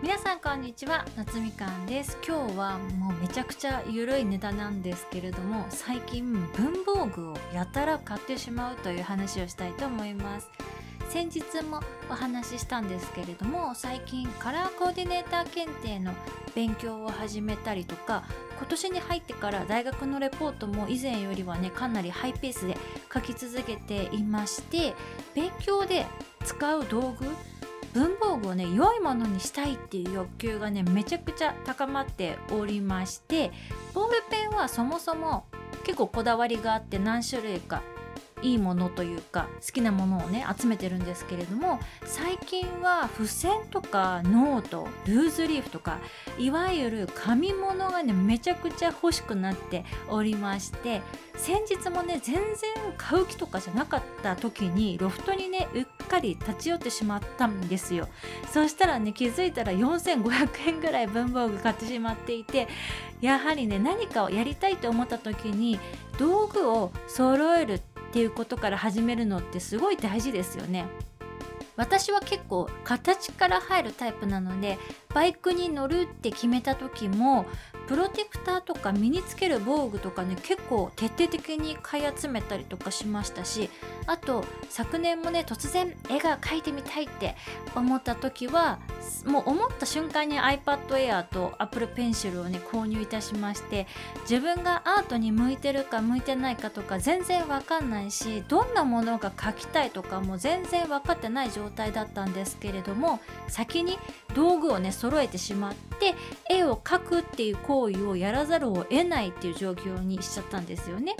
[0.00, 2.16] 皆さんこんにちは夏みかんです。
[2.24, 10.48] 今日はもうめちゃくちゃゆるいネタなんですけれども最近文房具をやたら買ってしまうという話をしたいと思います。
[11.08, 11.80] 先日も
[12.10, 16.12] お話ししたんですけれども最近カラーコーディネーター検定の
[16.54, 18.24] 勉強を始めたりとか
[18.58, 22.76] 今年に入ってから大学のレポートも以前よりはねかなりハイペースで
[23.12, 24.94] 書き続けていまして
[25.34, 26.06] 勉強で
[26.44, 27.26] 使う道具
[27.98, 33.50] 文房具をね良いものにしたいっていう欲求がねめちゃくちゃ高まっておりまして
[33.92, 35.46] ボールペンはそもそも
[35.82, 37.82] 結構こだわりがあって何種類か
[38.42, 45.98] いいものというか好きなものをね集めてるんですけれども最近は付箋とかノートルーズリーフとか
[46.38, 51.02] いわゆる紙物がねめちゃくちゃ欲しくなっておりまして
[51.36, 52.44] 先日もね全然
[52.96, 58.08] 買う気とかじゃなかった時にロフトにねうっかり立ち寄ってしまったんですよ。
[58.52, 62.66] そしたらね気づいたら4500円ぐらい文房具買ってしまっていて
[63.20, 65.78] やはりね何かをやりたいと思った時に
[66.18, 70.86] 道具を揃えるってっていうことから始めるのってすごい大事ですよね。
[71.76, 74.78] 私は結構形から入るタイプなので
[75.18, 77.44] バイクに乗るって決めた時も
[77.88, 83.70] プロテクターとか身につける防具とかね結構徹底的に買い集めたりとかしましたし
[84.06, 87.34] あと昨年もね突然絵が描いてみたいって
[87.74, 88.78] 思った時は
[89.24, 93.86] もう思った瞬間に iPad Air と Apple Pencil をね購入いたしまして
[94.28, 103.98] 自分がアートに向いてるか向いてないかとか全然わかんないしどんなものが描きたいとかも全然分かってない状態だったんですけれども先に
[104.34, 106.14] 道具をね揃揃えてしまって
[106.50, 111.16] 絵を描くっていう行為をやらざるを得ないっていう状況にしちゃったんですよね。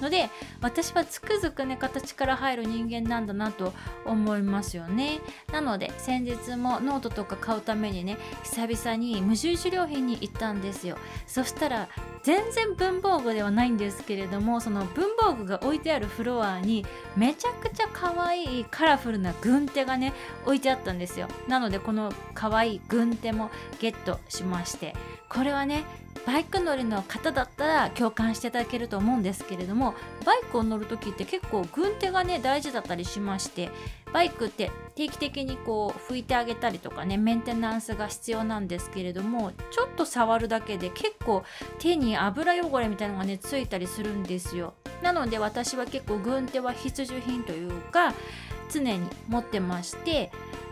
[0.00, 3.72] ので私はつくづくね形から入る人間なんだなと
[4.04, 5.20] 思いますよね。
[5.52, 10.96] なので先日もノートとか買うためにね久々に無印良品に行ったんですよ。
[11.26, 11.88] そしたら
[12.22, 16.84] 全然文房具ではないんですけれどもその文房具が置いてあるフロアに
[17.16, 20.12] めちゃくちゃ可愛いカラフルな軍手がね
[20.44, 21.28] 置いてあったんですよ。
[21.48, 23.50] なのでこの可愛い軍手も
[23.80, 24.94] ゲットしまして
[25.28, 25.84] これはね
[26.26, 29.94] バイク乗りの方だったら共感していただけると思うんですけれども
[30.24, 33.70] バイクを乗る時って結構軍手がね大事だったりしまして
[34.12, 41.44] バイクって定期的にこう拭いてあげたりとかねメンテナンスが必要なんですけれどもちょっと触るだけで結構
[41.78, 44.74] 手に油汚れみたいなのがねついたりするんですよ。
[45.02, 48.12] なので私は結構軍手は必需品というか
[48.70, 50.30] 常に持ってまして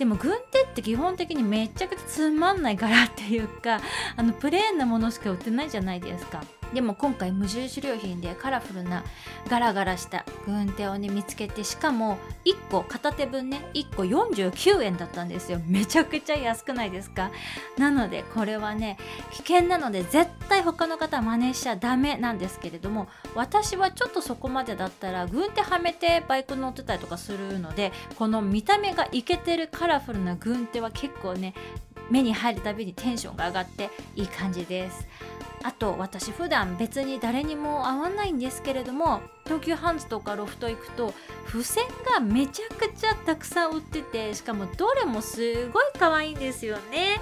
[0.00, 3.82] でも軍手って基本的にめちゃくちゃつまんない柄っていうか
[4.16, 6.42] あのプレーンなものしか売ってないじゃないですか。
[6.74, 9.04] でも今回無印良品でカラフルな
[9.48, 15.60] ガラガラした軍手をね見つけてしかも1個片手分ね1個49円だったんですよ。
[15.66, 17.30] めちゃくちゃ安くないですか？
[17.76, 18.98] なのでこれはね
[19.32, 31.54] 危険なので絶対他の方は真似しちゃダメなんですけれども私はちょっとそこまでだったら軍手はめてバイク乗ってたりとかするのでこの見た目がイケてるカラフルな軍手は結構ね
[32.10, 35.06] 目に入るたびにテンションが上がっていい感じです。
[35.62, 41.12] あと私普段別に誰にも会わないんですけれども東急ハンズとかロフト行くと
[41.46, 47.20] 付箋がめちゃくちゃたくさん売っててしかもどれもすごい可愛いんですよね。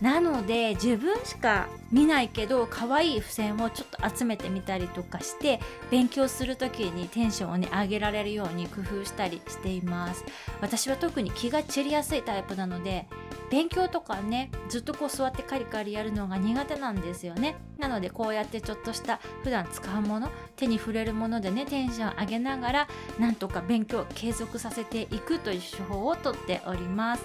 [0.00, 10.24] なので自分しか見ないけど可愛い付箋をちょっと集めてみたりとかして勉強する時にテンションをね上げられるように工夫したりしています。
[10.60, 13.06] 私は特に気が散りやすいタイプなので
[13.50, 17.56] 勉強とかねずっとこう座ってカリカリやるのが苦手なんですよね。
[17.86, 22.88] なのでこうやってちょっとした普段使うもの手に触れるものでねテンション上げながら
[23.18, 27.24] なんとか勉強継続させていくという手法をとっております。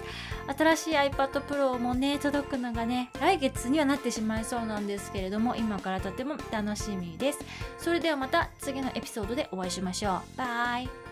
[0.56, 7.40] 新しい iPad Pro もね届くのがね来月にはなってしまいそうなんですけれども今からとても楽しみです。
[7.78, 10.38] それではまた次のエピソードでお会いしましょう。
[10.38, 11.11] バイ。